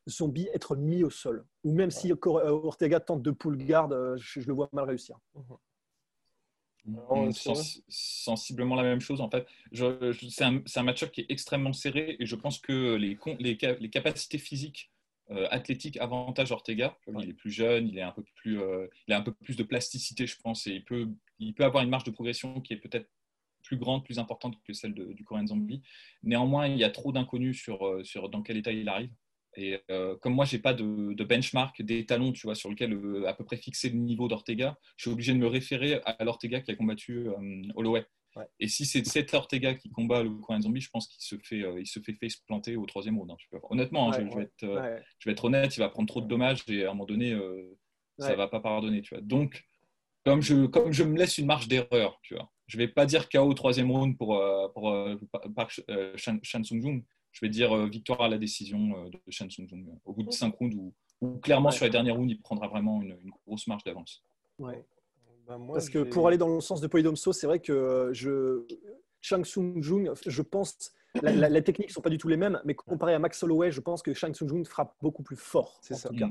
[0.08, 1.44] Zombie être mis au sol.
[1.64, 4.84] Ou même si euh, Ortega tente de pull guard, euh, je, je le vois mal
[4.84, 5.18] réussir.
[6.84, 9.46] Mm, sens- sensiblement la même chose en fait.
[9.72, 13.90] C'est un, c'est un match-up qui est extrêmement serré et je pense que les, les
[13.90, 14.90] capacités physiques
[15.30, 16.96] euh, athlétiques avantagent Ortega.
[17.20, 19.56] Il est plus jeune, il, est un peu plus, euh, il a un peu plus
[19.56, 22.72] de plasticité, je pense, et il peut, il peut avoir une marge de progression qui
[22.72, 23.08] est peut-être
[23.62, 25.82] plus grande, plus importante que celle de- du Korean Zombie.
[26.22, 29.12] Néanmoins, il y a trop d'inconnus sur, euh, sur dans quel état il arrive.
[29.56, 33.26] Et euh, comme moi, j'ai pas de, de benchmark, d'étalon, tu vois, sur lequel euh,
[33.28, 36.60] à peu près fixer le niveau d'Ortega, je suis obligé de me référer à l'Ortega
[36.60, 38.06] qui a combattu euh, Holloway.
[38.40, 38.46] Ouais.
[38.58, 41.62] Et si c'est cet Ortega qui combat le Korean Zombie, je pense qu'il se fait,
[41.62, 43.30] euh, il se fait face planter au troisième round.
[43.30, 43.58] hein.
[43.70, 45.88] Honnêtement, hein, Ouais, je, je vais ouais, être, euh, je vais être honnête, il va
[45.88, 47.76] prendre trop de dommages et à un moment donné, euh,
[48.18, 49.22] ça va pas pardonner, tu vois.
[49.22, 49.64] Donc,
[50.24, 53.28] comme je, comme je me laisse une marge d'erreur, tu vois, je vais pas dire
[53.28, 54.94] KO au troisième round pour, euh, pour,
[55.56, 55.80] Park
[56.16, 60.12] Shan, Shan Sung-jung, je vais dire victoire à la décision de Shan Sung-jung euh, au
[60.12, 63.16] bout de cinq rounds où, où clairement sur les derniers rounds, il prendra vraiment une,
[63.24, 64.22] une grosse marge d'avance.
[64.58, 64.84] Ouais.
[65.50, 68.12] Bah, moi, Parce que pour aller dans le sens de Polydomso, c'est vrai que euh,
[68.12, 68.62] je,
[69.20, 72.36] Shang Tsung Jung, je pense, la- la- les techniques ne sont pas du tout les
[72.36, 75.34] mêmes, mais comparé à Max Holloway, je pense que Shang Tsung Jung frappe beaucoup plus
[75.34, 75.78] fort.
[75.82, 76.08] C'est ça.
[76.10, 76.28] tout cas.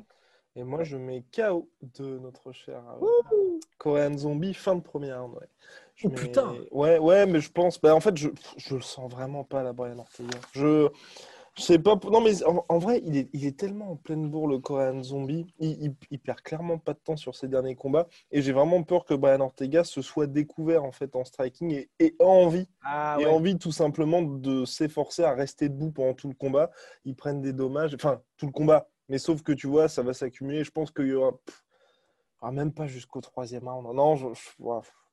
[0.55, 3.05] Et moi, je mets KO de notre cher euh,
[3.77, 5.35] Korean Zombie, fin de première round.
[5.35, 5.47] Ouais.
[5.95, 6.55] Je Oh, mets- putain.
[6.71, 7.79] Ouais, ouais, mais je pense.
[7.81, 10.37] Bah, en fait, je, je le sens vraiment pas, la Brian Ortega.
[10.53, 10.87] Je.
[11.59, 11.99] Sais pas.
[12.09, 15.03] Non, mais en, en vrai, il est, il est tellement en pleine bourre, le Korean
[15.03, 15.45] Zombie.
[15.59, 18.07] Il, il, il perd clairement pas de temps sur ses derniers combats.
[18.31, 21.89] Et j'ai vraiment peur que Brian Ortega se soit découvert en fait en striking et,
[21.99, 26.29] et ait envie Ah et envie tout simplement de s'efforcer à rester debout pendant tout
[26.29, 26.71] le combat.
[27.05, 30.13] Ils prennent des dommages, enfin tout le combat, mais sauf que tu vois, ça va
[30.13, 30.63] s'accumuler.
[30.63, 33.85] Je pense qu'il y aura, pff, il y aura même pas jusqu'au troisième round.
[33.93, 34.63] Non, je, je-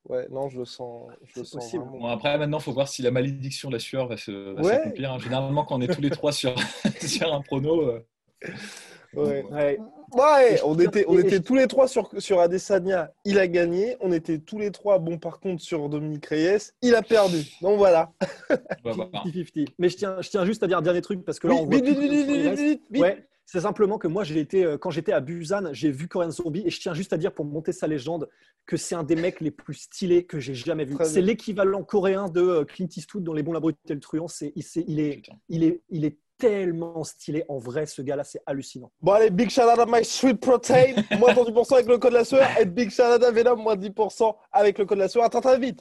[0.08, 1.84] ouais, non, je le sens, je le C'est sens possible.
[1.84, 1.98] vraiment.
[1.98, 4.62] Bon, après, maintenant, il faut voir si la malédiction de la sueur va se- va
[4.62, 4.72] Ouais.
[4.74, 5.12] s'accomplir.
[5.12, 5.18] hein.
[5.18, 6.54] Généralement, quand on est tous les trois sur,
[7.00, 8.04] sur un prono, euh,
[9.14, 9.44] Ouais.
[9.50, 9.78] Ouais.
[10.12, 13.96] Ouais, on était, on était tous les trois sur, sur Adesanya, il a gagné.
[14.00, 17.38] On était tous les trois, bon, par contre, sur Dominique Reyes, il a perdu.
[17.62, 18.12] Donc voilà.
[18.84, 19.08] on va voir.
[19.26, 19.68] 50-50.
[19.78, 21.60] Mais je tiens, je tiens juste à dire un dernier truc parce que là, Oui,
[21.62, 22.62] on voit vite, plus vite, de vite, sur les vite, restes.
[22.62, 23.02] vite, vite.
[23.02, 26.30] Ouais, c'est simplement que moi, j'ai été, euh, quand j'étais à Busan, j'ai vu Korean
[26.30, 28.28] Zombie et je tiens juste à dire pour monter sa légende
[28.66, 30.94] que c'est un des mecs les plus stylés que j'ai jamais vu.
[31.04, 34.26] C'est l'équivalent coréen de euh, Clint Eastwood dans Les Bons, la Brute et le Truand.
[34.28, 37.44] C'est, il, c'est- il, est, il, est, il est tellement stylé.
[37.48, 38.90] En vrai, ce gars-là, c'est hallucinant.
[39.00, 42.18] Bon allez, Big shout out à My Sweet Protein, moins 10% avec le code de
[42.18, 45.08] la sueur, et Big shout out à Venom, moins 10% avec le code de la
[45.08, 45.22] sueur.
[45.24, 45.80] Attends, très vite.